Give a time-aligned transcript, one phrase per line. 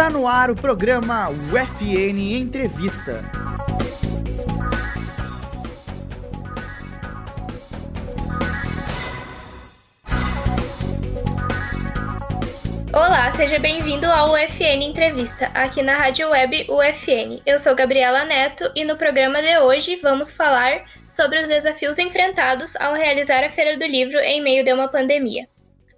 [0.00, 3.22] Está no ar o programa UFN Entrevista.
[12.94, 17.42] Olá, seja bem-vindo ao UFN Entrevista, aqui na Rádio Web UFN.
[17.44, 22.74] Eu sou Gabriela Neto e no programa de hoje vamos falar sobre os desafios enfrentados
[22.76, 25.46] ao realizar a Feira do Livro em meio de uma pandemia.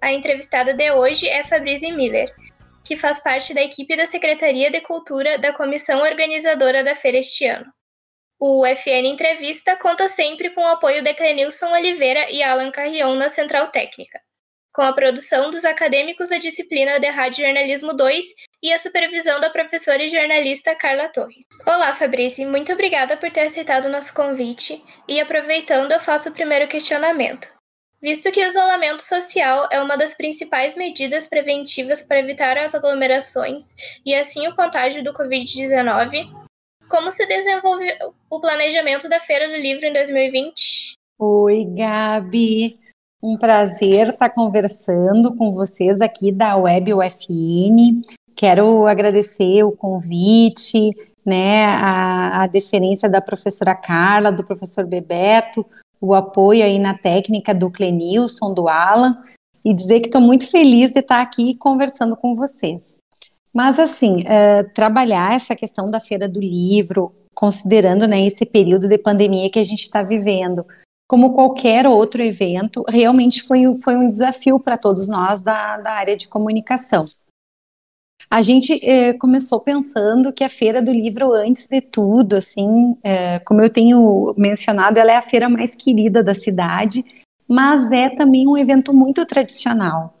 [0.01, 2.29] A entrevistada de hoje é Fabrice Miller,
[2.83, 7.45] que faz parte da equipe da Secretaria de Cultura da comissão organizadora da feira este
[7.45, 7.71] ano.
[8.39, 13.29] O UFN Entrevista conta sempre com o apoio de Clenilson Oliveira e Alan Carrion na
[13.29, 14.19] Central Técnica
[14.73, 18.25] com a produção dos acadêmicos da disciplina de Rádio Jornalismo 2
[18.63, 21.45] e a supervisão da professora e jornalista Carla Torres.
[21.65, 26.33] Olá, Fabrício, muito obrigada por ter aceitado o nosso convite e aproveitando eu faço o
[26.33, 27.53] primeiro questionamento.
[28.03, 33.73] Visto que o isolamento social é uma das principais medidas preventivas para evitar as aglomerações
[34.05, 36.29] e assim o contágio do Covid-19,
[36.89, 40.95] como se desenvolveu o planejamento da Feira do Livro em 2020?
[41.17, 42.77] Oi, Gabi.
[43.23, 48.01] Um prazer estar conversando com vocês aqui da Web UFN.
[48.35, 50.91] Quero agradecer o convite,
[51.25, 55.65] né, a, a deferência da professora Carla, do professor Bebeto,
[56.03, 59.23] o apoio aí na técnica do Clenilson, do Alan,
[59.63, 62.97] e dizer que estou muito feliz de estar aqui conversando com vocês.
[63.53, 68.97] Mas, assim, uh, trabalhar essa questão da Feira do Livro, considerando né, esse período de
[68.97, 70.65] pandemia que a gente está vivendo,
[71.07, 76.17] como qualquer outro evento, realmente foi, foi um desafio para todos nós da, da área
[76.17, 76.99] de comunicação.
[78.33, 83.37] A gente eh, começou pensando que a Feira do Livro, antes de tudo, assim, eh,
[83.45, 87.03] como eu tenho mencionado, ela é a feira mais querida da cidade,
[87.47, 90.17] mas é também um evento muito tradicional.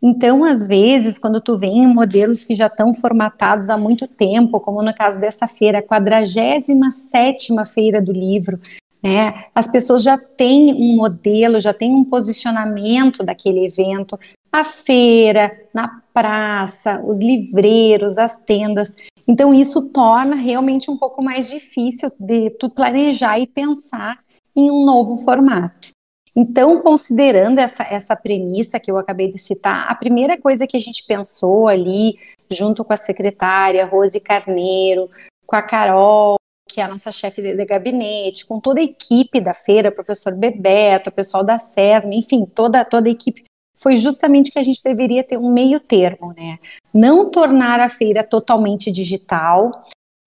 [0.00, 4.60] Então, às vezes, quando tu vem em modelos que já estão formatados há muito tempo,
[4.60, 8.60] como no caso dessa feira, a 47ª Feira do Livro,
[9.06, 9.44] né?
[9.54, 14.18] As pessoas já têm um modelo, já têm um posicionamento daquele evento,
[14.50, 18.96] a feira, na praça, os livreiros, as tendas.
[19.28, 24.18] Então isso torna realmente um pouco mais difícil de tu planejar e pensar
[24.56, 25.90] em um novo formato.
[26.34, 30.80] Então, considerando essa, essa premissa que eu acabei de citar, a primeira coisa que a
[30.80, 32.18] gente pensou ali,
[32.50, 35.08] junto com a secretária Rose Carneiro,
[35.46, 36.36] com a Carol,
[36.68, 40.36] que é a nossa chefe de, de, gabinete, com toda a equipe da feira, professor
[40.36, 43.44] Bebeto, o pessoal da SESM, enfim, toda, toda a equipe,
[43.78, 46.58] foi justamente que a gente deveria ter um meio termo, né?
[46.92, 49.70] Não tornar a feira totalmente digital,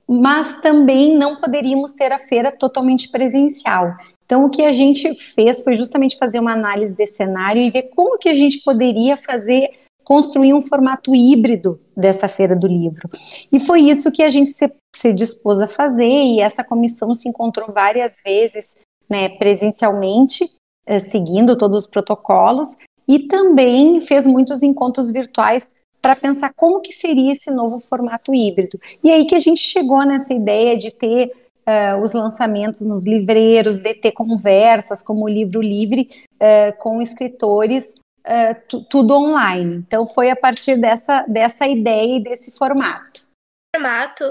[0.07, 3.95] mas também não poderíamos ter a feira totalmente presencial.
[4.25, 7.89] Então, o que a gente fez foi justamente fazer uma análise de cenário e ver
[7.95, 9.71] como que a gente poderia fazer
[10.09, 13.08] construir um formato híbrido dessa feira do livro.
[13.52, 17.30] E foi isso que a gente se, se dispôs a fazer, e essa comissão se
[17.30, 18.75] encontrou várias vezes
[19.08, 20.50] né, presencialmente,
[20.88, 22.75] eh, seguindo todos os protocolos,
[23.08, 28.80] e também fez muitos encontros virtuais para pensar como que seria esse novo formato híbrido.
[29.03, 33.78] E aí que a gente chegou nessa ideia de ter uh, os lançamentos nos livreiros,
[33.78, 37.94] de ter conversas como o Livro Livre uh, com escritores
[38.29, 39.78] uh, tudo online.
[39.78, 43.28] Então foi a partir dessa, dessa ideia e desse formato.
[43.75, 44.23] Formato,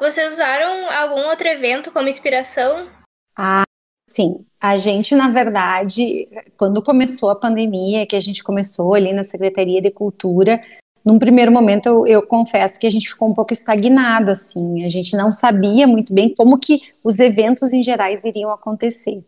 [0.00, 2.88] vocês usaram algum outro evento como inspiração?
[3.36, 3.64] Ah,
[4.08, 4.44] sim.
[4.60, 9.82] A gente, na verdade, quando começou a pandemia, que a gente começou ali na Secretaria
[9.82, 10.60] de Cultura,
[11.04, 14.88] num primeiro momento eu, eu, confesso que a gente ficou um pouco estagnado assim, a
[14.88, 19.22] gente não sabia muito bem como que os eventos em gerais iriam acontecer.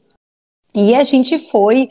[0.75, 1.91] E a gente foi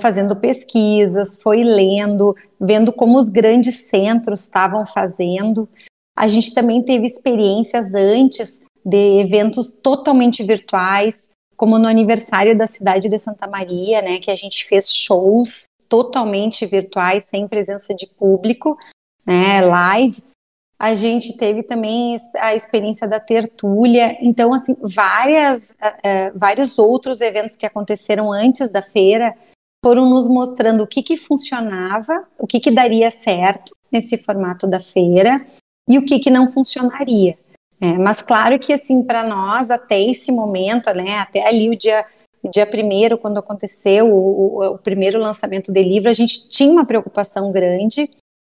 [0.00, 5.68] fazendo pesquisas, foi lendo, vendo como os grandes centros estavam fazendo.
[6.16, 13.08] A gente também teve experiências antes de eventos totalmente virtuais, como no aniversário da cidade
[13.08, 18.78] de Santa Maria, né, que a gente fez shows totalmente virtuais, sem presença de público,
[19.26, 20.32] né, lives.
[20.78, 27.56] A gente teve também a experiência da tertúlia, então assim várias, uh, vários outros eventos
[27.56, 29.34] que aconteceram antes da feira
[29.86, 34.80] foram nos mostrando o que, que funcionava, o que, que daria certo nesse formato da
[34.80, 35.46] feira
[35.88, 37.38] e o que, que não funcionaria.
[37.80, 42.04] É, mas claro que assim para nós até esse momento, né, até ali o dia
[42.42, 46.72] o dia primeiro quando aconteceu o, o, o primeiro lançamento do livro, a gente tinha
[46.72, 48.10] uma preocupação grande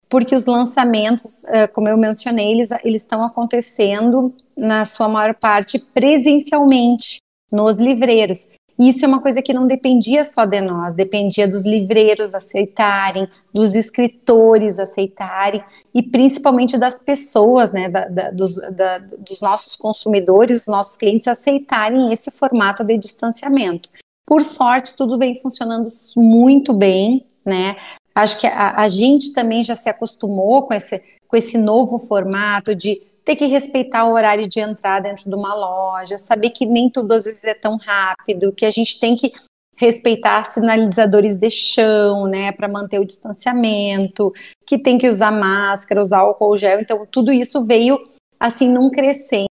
[0.08, 1.44] porque os lançamentos,
[1.74, 7.18] como eu mencionei, eles, eles estão acontecendo na sua maior parte presencialmente
[7.52, 8.48] nos livreiros.
[8.80, 13.28] E isso é uma coisa que não dependia só de nós, dependia dos livreiros aceitarem,
[13.52, 15.64] dos escritores aceitarem
[15.94, 21.28] e principalmente das pessoas, né, da, da, dos, da, dos nossos consumidores, dos nossos clientes
[21.28, 23.90] aceitarem esse formato de distanciamento.
[24.28, 27.78] Por sorte, tudo vem funcionando muito bem, né?
[28.14, 32.76] Acho que a, a gente também já se acostumou com esse, com esse novo formato
[32.76, 36.90] de ter que respeitar o horário de entrada dentro de uma loja, saber que nem
[36.90, 39.34] tudo às vezes é tão rápido, que a gente tem que
[39.76, 44.34] respeitar sinalizadores de chão, né, para manter o distanciamento,
[44.66, 46.80] que tem que usar máscara, usar álcool gel.
[46.80, 48.00] Então, tudo isso veio
[48.40, 49.50] assim num crescente,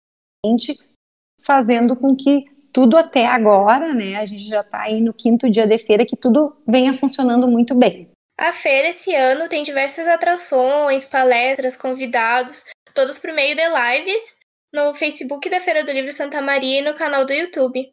[1.41, 5.65] fazendo com que tudo até agora, né, a gente já está aí no quinto dia
[5.65, 8.07] de feira, que tudo venha funcionando muito bem.
[8.37, 12.63] A feira esse ano tem diversas atrações, palestras, convidados,
[12.93, 14.35] todos por meio de lives
[14.71, 17.91] no Facebook da Feira do Livro Santa Maria e no canal do YouTube.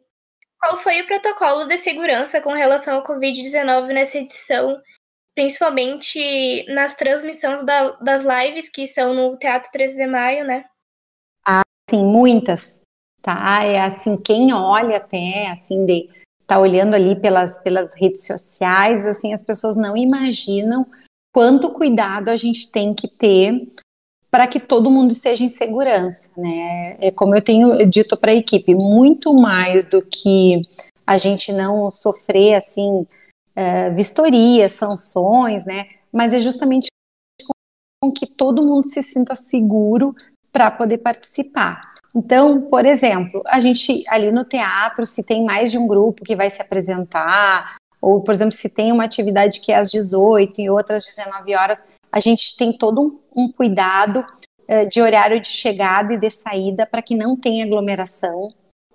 [0.59, 4.79] Qual foi o protocolo de segurança com relação ao Covid-19 nessa edição,
[5.35, 10.63] principalmente nas transmissões da, das lives que são no Teatro 13 de Maio, né?
[11.45, 12.81] Ah, sim, muitas,
[13.21, 13.63] tá?
[13.63, 16.09] É assim, quem olha até, assim, de
[16.45, 20.85] tá olhando ali pelas, pelas redes sociais, assim, as pessoas não imaginam
[21.33, 23.67] quanto cuidado a gente tem que ter
[24.31, 26.95] para que todo mundo esteja em segurança, né?
[27.01, 30.61] É como eu tenho dito para a equipe, muito mais do que
[31.05, 33.05] a gente não sofrer assim
[33.53, 35.87] é, vistorias, sanções, né?
[36.11, 36.87] Mas é justamente
[38.01, 40.15] com que todo mundo se sinta seguro
[40.51, 41.91] para poder participar.
[42.15, 46.35] Então, por exemplo, a gente ali no teatro, se tem mais de um grupo que
[46.35, 50.69] vai se apresentar, ou, por exemplo, se tem uma atividade que é às 18 e
[50.69, 53.01] outras 19 horas, a gente tem todo
[53.35, 57.65] um, um cuidado uh, de horário de chegada e de saída para que não tenha
[57.65, 58.49] aglomeração.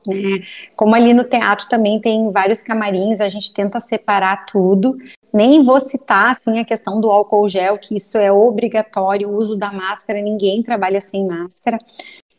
[0.07, 0.41] Né?
[0.77, 4.97] Como ali no teatro também tem vários camarins, a gente tenta separar tudo.
[5.33, 9.59] Nem vou citar assim a questão do álcool gel, que isso é obrigatório, o uso
[9.59, 11.79] da máscara, ninguém trabalha sem máscara.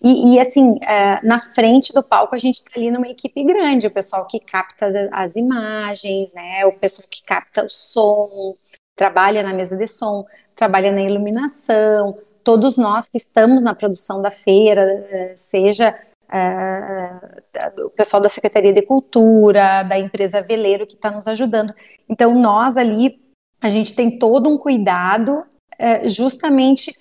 [0.01, 3.88] E, e, assim, uh, na frente do palco a gente está ali numa equipe grande,
[3.88, 8.56] o pessoal que capta as imagens, né, o pessoal que capta o som,
[8.95, 10.23] trabalha na mesa de som,
[10.57, 15.95] trabalha na iluminação, todos nós que estamos na produção da feira, eh, seja
[16.30, 21.74] uh, o pessoal da Secretaria de Cultura, da empresa Veleiro que está nos ajudando.
[22.09, 23.21] Então, nós ali,
[23.62, 26.92] a gente tem todo um cuidado uh, justamente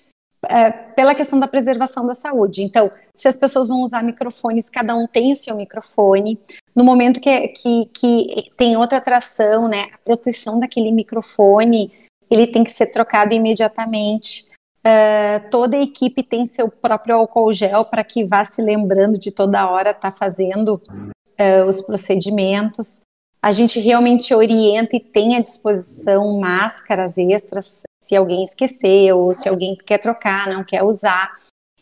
[0.95, 2.61] pela questão da preservação da saúde.
[2.61, 6.39] Então, se as pessoas vão usar microfones, cada um tem o seu microfone.
[6.75, 11.91] No momento que, que, que tem outra atração, né, a proteção daquele microfone
[12.29, 14.51] ele tem que ser trocado imediatamente.
[14.85, 19.31] Uh, toda a equipe tem seu próprio álcool gel para que vá se lembrando de
[19.31, 23.01] toda hora estar tá fazendo uh, os procedimentos.
[23.41, 29.47] A gente realmente orienta e tem à disposição máscaras extras se alguém esqueceu ou se
[29.47, 31.35] alguém quer trocar, não quer usar.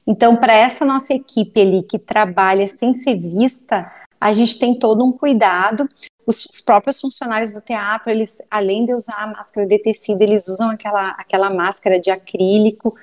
[0.07, 5.03] Então, para essa nossa equipe ali que trabalha sem ser vista, a gente tem todo
[5.03, 5.89] um cuidado
[6.25, 10.47] os, os, próprios funcionários do teatro, eles, além de usar a máscara de tecido, eles
[10.47, 12.95] usam aquela, aquela máscara de acrílico.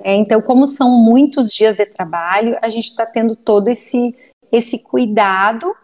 [0.00, 4.16] É, então, como são muitos dias de trabalho, a gente está tendo todo esse,
[4.50, 5.74] esse cuidado,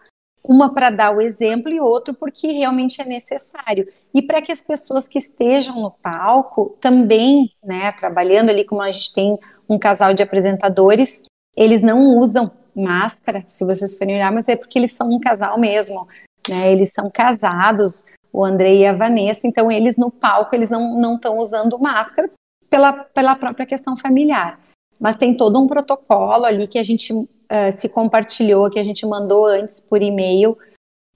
[0.43, 3.87] uma para dar o exemplo e outro porque realmente é necessário.
[4.13, 8.91] E para que as pessoas que estejam no palco também, né, trabalhando ali, como a
[8.91, 9.37] gente tem
[9.69, 11.23] um casal de apresentadores,
[11.55, 15.59] eles não usam máscara, se vocês forem olhar, mas é porque eles são um casal
[15.59, 16.07] mesmo
[16.47, 16.71] né?
[16.71, 21.37] Eles são casados, o André e a Vanessa, então eles no palco eles não estão
[21.37, 22.29] usando máscara
[22.69, 24.59] pela, pela própria questão familiar.
[24.99, 27.27] Mas tem todo um protocolo ali que a gente uh,
[27.73, 30.57] se compartilhou, que a gente mandou antes por e-mail,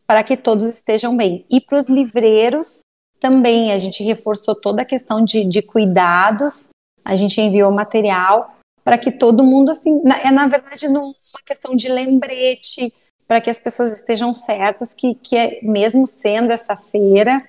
[0.06, 1.46] para que todos estejam bem.
[1.50, 2.82] E para os livreiros
[3.20, 6.70] também, a gente reforçou toda a questão de, de cuidados,
[7.04, 11.14] a gente enviou material para que todo mundo, assim, na, é na verdade uma
[11.44, 12.94] questão de lembrete,
[13.28, 17.48] para que as pessoas estejam certas que, que é, mesmo sendo essa feira,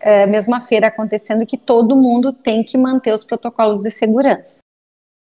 [0.00, 4.58] é, mesmo a feira acontecendo, que todo mundo tem que manter os protocolos de segurança.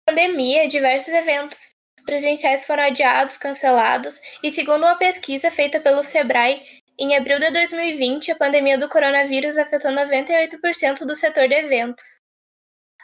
[0.07, 1.71] Pandemia, diversos eventos
[2.05, 6.61] presenciais foram adiados, cancelados, e segundo uma pesquisa feita pelo Sebrae,
[6.99, 12.17] em abril de 2020, a pandemia do coronavírus afetou 98% do setor de eventos.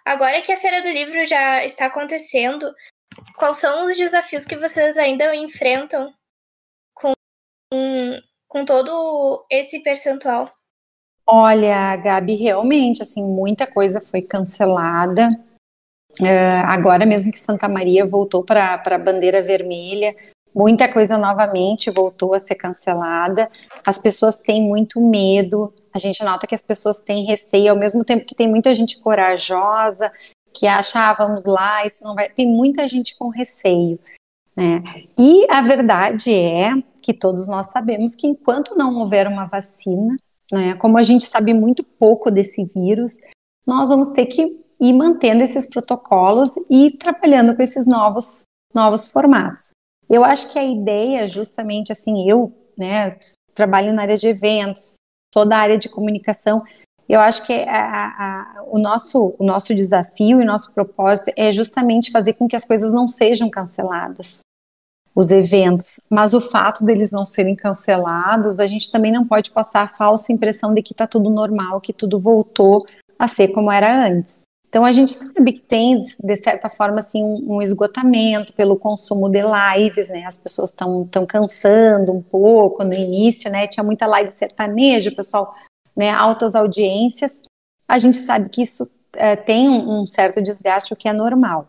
[0.05, 2.73] Agora que a Feira do Livro já está acontecendo,
[3.37, 6.13] quais são os desafios que vocês ainda enfrentam
[8.49, 10.51] com, todo esse percentual?
[11.27, 15.29] Olha, Gabi, realmente, assim, muita coisa foi cancelada.
[16.21, 20.17] Uh, agora mesmo que Santa Maria voltou para a bandeira vermelha,
[20.55, 23.51] muita coisa novamente voltou a ser cancelada.
[23.85, 25.73] As pessoas têm muito medo.
[25.93, 28.99] A gente nota que as pessoas têm receio, ao mesmo tempo que tem muita gente
[29.01, 30.11] corajosa
[30.53, 32.29] que acha, ah, vamos lá, isso não vai.
[32.29, 33.99] Tem muita gente com receio.
[34.57, 34.83] Né?
[35.17, 40.17] E a verdade é que todos nós sabemos que enquanto não houver uma vacina,
[40.53, 43.17] né, como a gente sabe muito pouco desse vírus,
[43.67, 49.71] nós vamos ter que ir mantendo esses protocolos e trabalhando com esses novos, novos formatos.
[50.09, 53.19] Eu acho que a ideia, justamente assim, eu né,
[53.55, 54.95] trabalho na área de eventos,
[55.35, 56.65] sou da área de comunicação,
[57.09, 62.11] eu acho que a, a, o, nosso, o nosso desafio e nosso propósito é justamente
[62.11, 64.41] fazer com que as coisas não sejam canceladas,
[65.19, 69.83] os eventos, mas o fato deles não serem cancelados, a gente também não pode passar
[69.83, 72.87] a falsa impressão de que está tudo normal, que tudo voltou
[73.19, 74.43] a ser como era antes.
[74.69, 79.41] Então a gente sabe que tem, de certa forma, assim, um, esgotamento pelo consumo de
[79.41, 80.25] lives, né?
[80.25, 83.67] As pessoas estão cansando um pouco no início, né?
[83.67, 85.53] Tinha muita live sertaneja, pessoal
[85.99, 87.43] né, altas audiências,
[87.89, 91.67] a gente sabe que isso é, tem um, um, certo desgaste, o que é normal.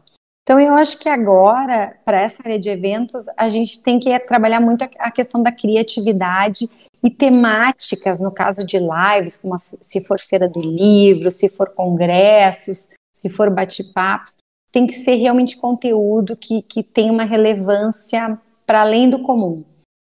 [0.50, 4.60] Então, eu acho que agora, para essa área de eventos, a gente tem que trabalhar
[4.60, 6.68] muito a, questão da criatividade
[7.04, 11.70] e temáticas, no caso de lives, como a, se for feira do livro, se for
[11.70, 14.38] congressos, se for bate-papos,
[14.72, 19.64] tem que ser realmente conteúdo que, que tem uma relevância para além do comum,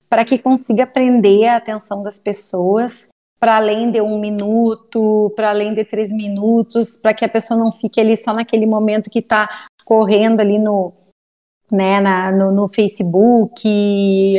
[0.06, 3.08] para que consiga prender a atenção das pessoas
[3.40, 7.70] para além de um minuto, para além de três minutos, para que a pessoa não
[7.72, 10.92] fique ali só naquele momento que está correndo ali no,
[11.70, 13.62] né, na, no, no, Facebook,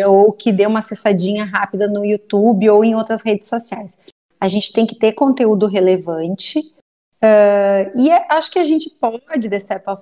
[0.06, 3.98] ou que dê uma acessadinha rápida no YouTube ou em outras redes sociais.
[4.40, 9.50] A gente tem que ter conteúdo relevante, uh, e é, acho que a gente pode,
[9.50, 9.94] de certa,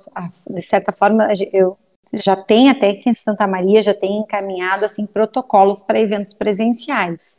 [0.49, 1.77] de certa forma, eu
[2.13, 7.37] já tem até que em Santa Maria já tem encaminhado assim protocolos para eventos presenciais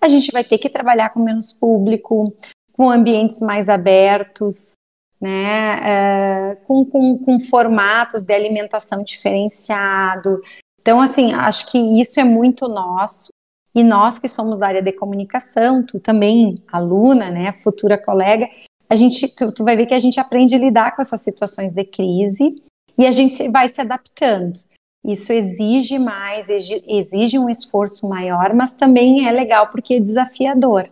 [0.00, 2.32] a gente vai ter que trabalhar com menos público,
[2.72, 4.72] com ambientes mais abertos,
[5.20, 10.40] né, é, com, com, com formatos de alimentação diferenciado.
[10.80, 13.30] Então, assim, acho que isso é muito nosso.
[13.74, 18.48] E nós que somos da área de comunicação, tu também, aluna, né, futura colega,
[18.88, 21.72] a gente, tu, tu vai ver que a gente aprende a lidar com essas situações
[21.72, 22.54] de crise
[22.96, 24.58] e a gente vai se adaptando.
[25.04, 30.88] Isso exige mais, exige um esforço maior, mas também é legal porque é desafiador.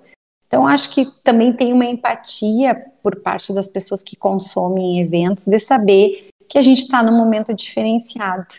[0.46, 5.58] Então, acho que também tem uma empatia por parte das pessoas que consomem eventos, de
[5.58, 8.54] saber que a gente está num momento diferenciado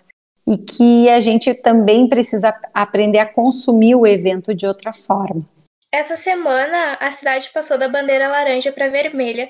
[0.48, 5.44] e que a gente também precisa aprender a consumir o evento de outra forma.
[5.92, 9.50] Essa semana, a cidade passou da bandeira laranja para vermelha.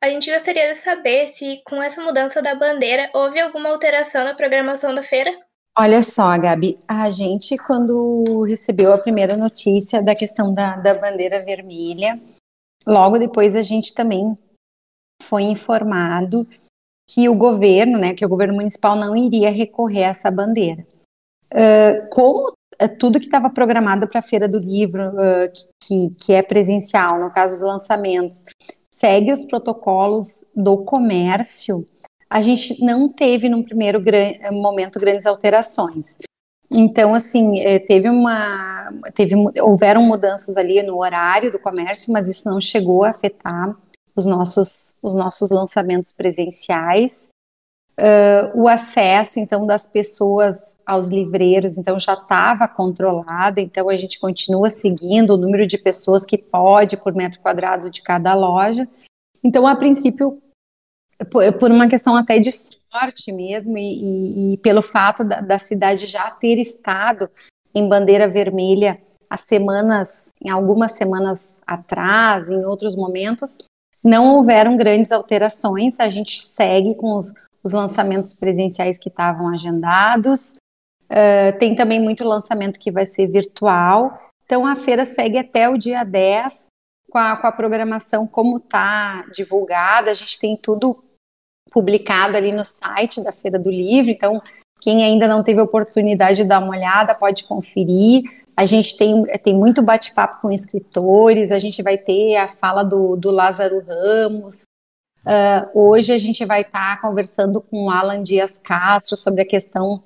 [0.00, 4.34] A gente gostaria de saber se, com essa mudança da bandeira, houve alguma alteração na
[4.34, 5.30] programação da feira?
[5.78, 11.44] Olha só, Gabi, a gente, quando recebeu a primeira notícia da questão da, da bandeira
[11.44, 12.18] vermelha,
[12.86, 14.36] logo depois a gente também
[15.22, 16.46] foi informado
[17.08, 20.86] que o governo, né, que o governo municipal não iria recorrer a essa bandeira.
[21.52, 22.52] Uh, como
[22.98, 27.30] tudo que estava programado para a Feira do Livro, uh, que, que é presencial, no
[27.30, 28.44] caso os lançamentos,
[28.90, 31.86] segue os protocolos do comércio,
[32.30, 34.02] a gente não teve num primeiro
[34.52, 36.16] momento grandes alterações.
[36.72, 42.48] Então, assim, eh, teve uma, teve, houveram mudanças ali no horário do comércio, mas isso
[42.48, 43.76] não chegou a afetar
[44.16, 47.28] os nossos, os nossos lançamentos presenciais.
[48.00, 54.18] Uh, o acesso, então, das pessoas aos livreiros, então, já estava controlado, então a gente
[54.18, 58.88] continua seguindo o número de pessoas que pode por metro quadrado de cada loja.
[59.44, 60.42] Então, a princípio,
[61.30, 65.58] por, por uma questão até de sorte mesmo, e, e, e pelo fato da, da
[65.58, 67.28] cidade já ter estado
[67.74, 73.56] em bandeira vermelha há semanas, em algumas semanas atrás, em outros momentos,
[74.04, 80.56] não houveram grandes alterações, a gente segue com os os lançamentos presenciais que estavam agendados.
[81.04, 84.18] Uh, tem também muito lançamento que vai ser virtual.
[84.44, 86.68] Então a feira segue até o dia 10
[87.10, 90.10] com a, com a programação como está divulgada.
[90.10, 91.04] A gente tem tudo
[91.70, 94.10] publicado ali no site da Feira do Livro.
[94.10, 94.42] Então,
[94.80, 98.22] quem ainda não teve oportunidade de dar uma olhada pode conferir.
[98.56, 103.16] A gente tem, tem muito bate-papo com escritores, a gente vai ter a fala do,
[103.16, 104.64] do Lázaro Ramos,
[105.22, 109.46] Uh, hoje a gente vai estar tá conversando com o Alan Dias Castro sobre a
[109.46, 110.02] questão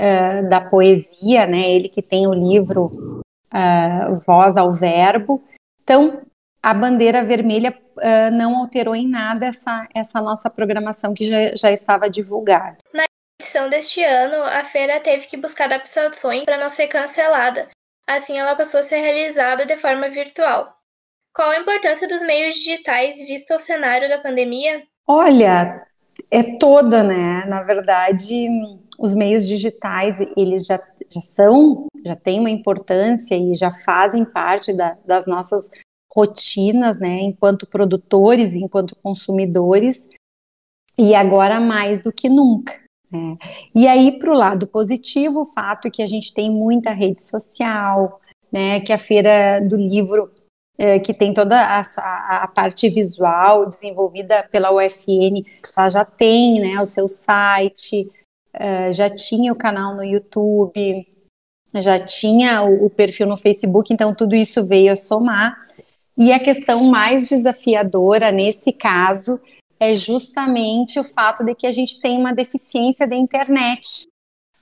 [0.00, 1.72] uh, da poesia, né?
[1.72, 3.20] Ele que tem o livro
[3.52, 5.42] uh, Voz ao Verbo.
[5.82, 6.22] Então,
[6.62, 7.76] a bandeira vermelha
[8.32, 12.76] não alterou em nada essa, essa nossa programação que já, já estava divulgada.
[12.92, 13.04] Na
[13.40, 17.68] edição deste ano, a feira teve que buscar adaptações para não ser cancelada.
[18.06, 20.76] Assim, ela passou a ser realizada de forma virtual.
[21.34, 24.82] Qual a importância dos meios digitais visto o cenário da pandemia?
[25.06, 25.86] Olha,
[26.30, 27.44] é toda, né?
[27.46, 28.48] Na verdade,
[28.98, 34.76] os meios digitais, eles já, já são, já têm uma importância e já fazem parte
[34.76, 35.70] da, das nossas
[36.12, 37.20] rotinas, né?
[37.20, 40.08] Enquanto produtores, enquanto consumidores,
[40.98, 42.78] e agora mais do que nunca.
[43.10, 43.36] Né?
[43.74, 47.22] E aí, para o lado positivo, o fato é que a gente tem muita rede
[47.22, 48.20] social,
[48.52, 48.80] né?
[48.80, 50.30] Que a Feira do Livro
[50.80, 51.82] é, que tem toda a,
[52.44, 55.44] a, parte visual desenvolvida pela UFN,
[55.76, 58.10] ela já tem né, o seu site,
[58.56, 61.06] uh, já tinha o canal no YouTube,
[61.74, 65.54] já tinha o, o, perfil no Facebook, então tudo isso veio a somar.
[66.16, 69.40] E a questão mais desafiadora nesse caso
[69.78, 74.04] é justamente o fato de que a gente tem uma deficiência da internet.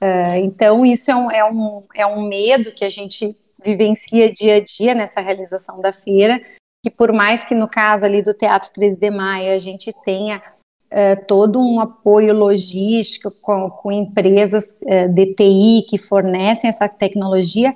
[0.00, 4.56] Uh, então, isso é um, é, um, é um medo que a gente vivencia dia
[4.56, 6.40] a dia nessa realização da feira,
[6.84, 10.40] que por mais que no caso ali do Teatro 3 de Maio a gente tenha
[10.86, 17.74] uh, todo um apoio logístico com, com empresas uh, de TI que fornecem essa tecnologia,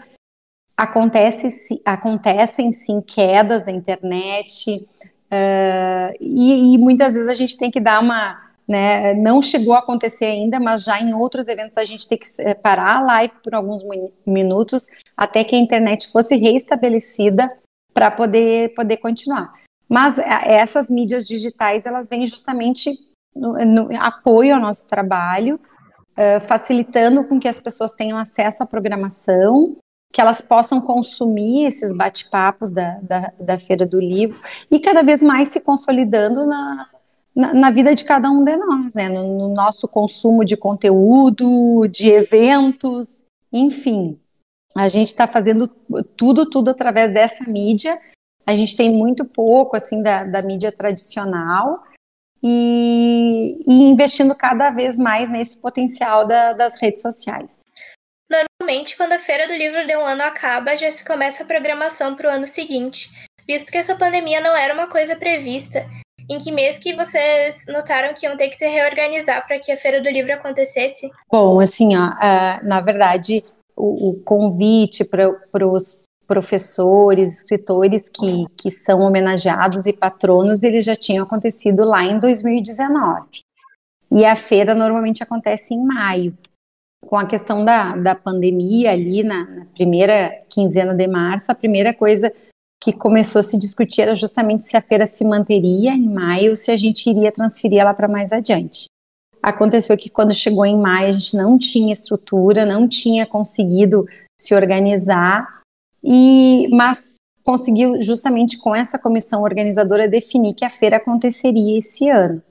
[0.82, 4.86] acontece, acontecem sim quedas da internet,
[5.30, 9.80] uh, e, e muitas vezes a gente tem que dar uma né, não chegou a
[9.80, 12.26] acontecer ainda, mas já em outros eventos a gente tem que
[12.62, 13.82] parar a live por alguns
[14.26, 14.86] minutos
[15.16, 17.52] até que a internet fosse reestabelecida
[17.92, 19.52] para poder, poder continuar.
[19.88, 22.90] Mas é, essas mídias digitais, elas vêm justamente
[23.34, 25.60] no, no apoio ao nosso trabalho,
[26.12, 29.76] uh, facilitando com que as pessoas tenham acesso à programação,
[30.12, 34.38] que elas possam consumir esses bate-papos da, da, da Feira do Livro
[34.70, 36.88] e cada vez mais se consolidando na,
[37.34, 39.08] na, na, vida de cada um de nós, né?
[39.08, 44.18] No, no, nosso consumo de conteúdo, de eventos, enfim.
[44.76, 45.66] A gente está fazendo
[46.16, 47.98] tudo, tudo através dessa mídia.
[48.46, 51.82] A gente tem muito pouco, assim, da, da mídia tradicional
[52.42, 57.60] e, e, investindo cada vez mais nesse potencial da, das redes sociais.
[58.62, 62.14] Normalmente, quando a Feira do Livro de um ano acaba, já se começa a programação
[62.14, 63.10] para o ano seguinte,
[63.44, 65.84] visto que essa pandemia não era uma coisa prevista
[66.30, 69.76] em que mês que vocês notaram que iam ter que se reorganizar para que a
[69.76, 71.10] Feira do Livro acontecesse?
[71.28, 73.42] Bom, assim, ó, uh, na verdade,
[73.74, 80.94] o, o convite para os professores, escritores que, que são homenageados e patronos, eles já
[80.94, 83.26] tinham acontecido lá em 2019.
[84.08, 86.38] E a feira normalmente acontece em maio.
[87.04, 91.92] Com a questão da, da pandemia ali na, na primeira quinzena de março, a primeira
[91.92, 92.32] coisa
[92.82, 96.56] que começou a se discutir era justamente se a feira se manteria em maio ou
[96.56, 98.86] se a gente iria transferir ela para mais adiante.
[99.40, 104.06] Aconteceu que quando chegou em maio a gente não tinha estrutura, não tinha conseguido
[104.40, 105.62] se organizar,
[106.02, 112.42] e mas conseguiu justamente com essa comissão organizadora definir que a feira aconteceria esse ano.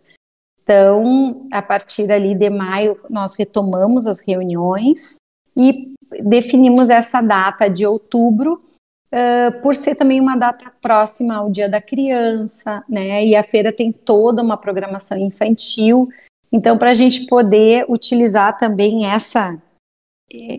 [0.63, 5.17] Então, a partir ali de maio, nós retomamos as reuniões
[5.57, 5.93] e
[6.23, 8.63] definimos essa data de outubro
[9.11, 13.25] uh, por ser também uma data próxima ao Dia da Criança, né?
[13.25, 16.09] E a feira tem toda uma programação infantil.
[16.51, 19.61] Então, para a gente poder utilizar também essa,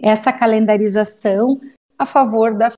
[0.02, 1.60] essa calendarização
[1.98, 2.72] a favor da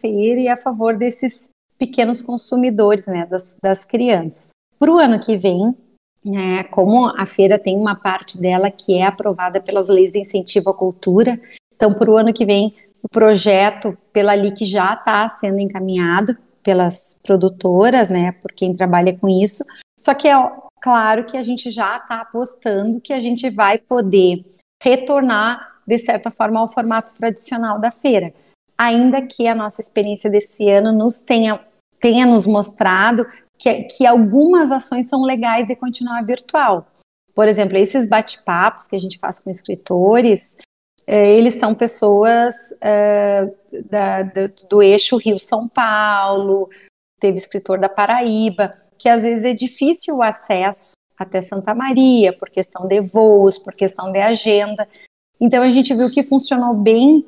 [0.00, 4.50] feira e a favor desses pequenos consumidores, né, das, das crianças.
[4.78, 5.74] Para o ano que vem,
[6.24, 10.70] né, como a feira tem uma parte dela que é aprovada pelas leis de incentivo
[10.70, 11.40] à cultura,
[11.74, 17.18] então para o ano que vem o projeto pela LIC já está sendo encaminhado pelas
[17.22, 19.64] produtoras, né, por quem trabalha com isso.
[19.98, 20.34] Só que é
[20.80, 24.44] claro que a gente já está apostando que a gente vai poder
[24.82, 28.32] retornar, de certa forma, ao formato tradicional da feira.
[28.78, 31.60] Ainda que a nossa experiência desse ano nos tenha,
[31.98, 33.26] tenha nos mostrado
[33.60, 36.86] que, que algumas ações são legais de continuar virtual.
[37.34, 40.56] Por exemplo, esses bate-papos que a gente faz com escritores,
[41.06, 43.52] é, eles são pessoas é,
[43.88, 44.22] da,
[44.68, 46.70] do, eixo Rio-São Paulo,
[47.20, 52.48] teve escritor da Paraíba, que às vezes é difícil o acesso até Santa Maria, por
[52.48, 54.88] questão de voos, por questão de agenda.
[55.38, 57.26] Então a gente viu que funcionou bem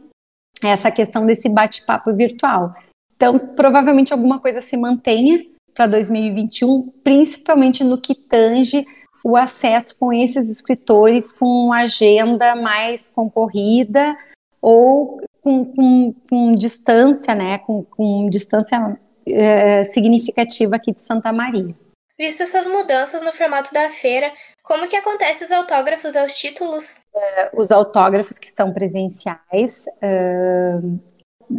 [0.63, 2.73] essa questão desse bate-papo virtual.
[3.15, 8.87] Então, provavelmente alguma coisa se mantenha para 2021, principalmente no que tange
[9.25, 14.17] o acesso com esses escritores com agenda mais concorrida
[14.61, 21.75] ou com, com, com distância, né, com, com distância é, significativa aqui de Santa Maria.
[22.19, 24.33] Visto essas mudanças no formato da feira,
[24.63, 27.01] como que acontece os autógrafos aos títulos?
[27.15, 30.87] Uh, os autógrafos que são presenciais, uh,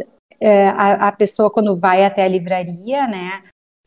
[0.00, 3.42] uh, a, a, pessoa quando vai até a livraria, né,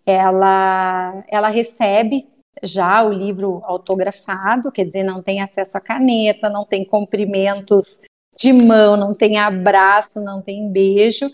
[0.07, 2.27] ela, ela recebe
[2.63, 8.01] já o livro autografado, quer dizer, não tem acesso à caneta, não tem cumprimentos
[8.35, 11.29] de mão, não tem abraço, não tem beijo,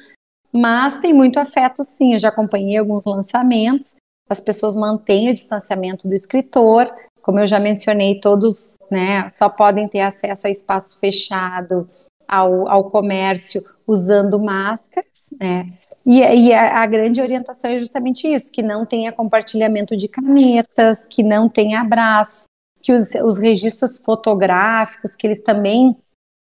[0.51, 2.13] mas tem muito afeto sim.
[2.13, 3.95] Eu já acompanhei alguns lançamentos
[4.29, 9.87] as pessoas mantêm o distanciamento do escritor, como eu já mencionei, todos né, só podem
[9.87, 11.87] ter acesso a espaço fechado,
[12.27, 15.71] ao, ao comércio, usando máscaras, né?
[16.05, 21.05] E, e a, a, grande orientação é justamente isso, que não tenha compartilhamento de canetas,
[21.05, 22.45] que não tenha abraço,
[22.81, 25.95] que os, os registros fotográficos, que eles também,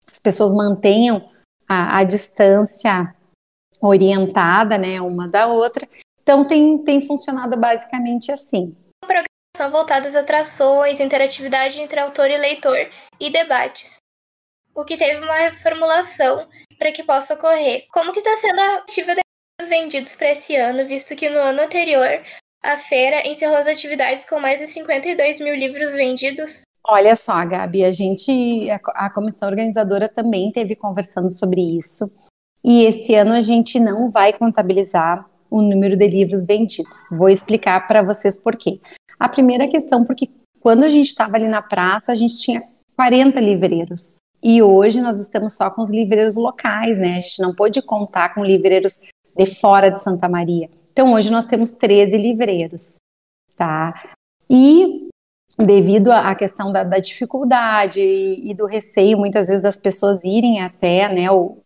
[0.10, 1.30] as pessoas mantenham
[1.68, 3.14] a, a distância
[3.80, 5.88] orientada, né, uma da outra,
[6.24, 8.76] então tem, tem funcionado basicamente assim.
[9.02, 12.90] Programação voltadas a atrações, interatividade entre autor e leitor
[13.20, 13.98] e debates.
[14.74, 16.48] O que teve uma reformulação
[16.80, 17.86] para que possa ocorrer.
[17.92, 19.14] Como que está sendo ativa
[19.62, 22.22] vendidos para esse ano, visto que no ano anterior
[22.64, 26.62] a feira encerrou as atividades com mais de 52 mil livros vendidos?
[26.86, 32.12] Olha só, Gabi, a gente, a, a comissão organizadora também teve conversando sobre isso.
[32.64, 37.10] E esse ano a gente não vai contabilizar o número de livros vendidos.
[37.12, 38.80] Vou explicar para vocês por quê.
[39.20, 42.64] A primeira questão, porque quando a gente estava ali na praça, a gente tinha
[42.96, 44.18] 40 livreiros.
[44.42, 47.18] E hoje nós estamos só com os livreiros locais, né?
[47.18, 49.00] A gente não pôde contar com livreiros
[49.36, 50.70] de fora de Santa Maria.
[50.92, 52.98] Então hoje nós temos 13 livreiros,
[53.56, 54.14] tá?
[54.50, 55.08] E
[55.58, 60.62] devido à questão da, da dificuldade e, e, do receio, muitas vezes, das pessoas irem
[60.62, 61.58] até né, o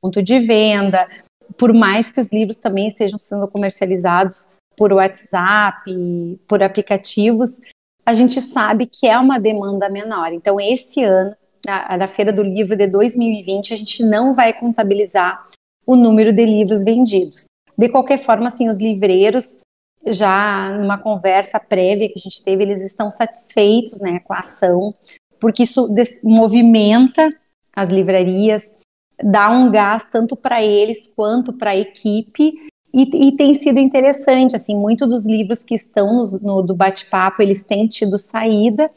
[0.00, 1.08] ponto de venda,
[1.56, 7.60] por mais que os livros também estejam sendo comercializados por WhatsApp, por aplicativos,
[8.04, 10.32] a gente sabe que é uma demanda menor.
[10.32, 11.34] Então, esse ano,
[11.66, 15.44] na, na Feira do Livro de 2020, a gente não vai contabilizar
[15.86, 17.46] o número de livros vendidos.
[17.76, 19.58] De qualquer forma, assim, os livreiros,
[20.06, 24.94] já numa conversa prévia que a gente teve, eles estão satisfeitos né, com a ação,
[25.38, 25.88] porque isso
[26.22, 27.34] movimenta
[27.74, 28.76] as livrarias,
[29.22, 34.56] dá um gás tanto para eles quanto para a equipe e, e, tem sido interessante,
[34.56, 38.90] assim, muitos dos livros que estão no, no do bate-papo, eles têm tido saída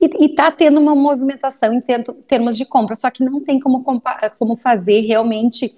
[0.00, 1.80] e está tendo uma movimentação em
[2.26, 5.72] termos de compra, só que não tem como, como fazer realmente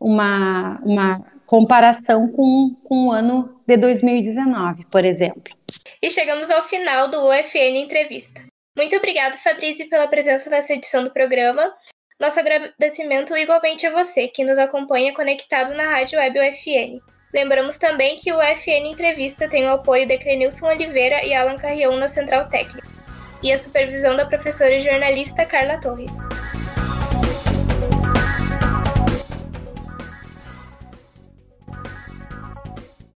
[0.00, 5.54] uma, uma comparação com, com o ano de 2019, por exemplo.
[6.00, 8.40] E chegamos ao final do UFN Entrevista.
[8.76, 11.72] Muito obrigada, Fabrício, pela presença nessa edição do programa.
[12.20, 17.00] Nosso agradecimento igualmente a você, que nos acompanha conectado na Rádio Web UFN.
[17.32, 21.96] Lembramos também que o UFN Entrevista tem o apoio de Clenilson Oliveira e Alan Carrião
[21.96, 22.86] na Central Técnica,
[23.42, 26.12] e a supervisão da professora e jornalista Carla Torres.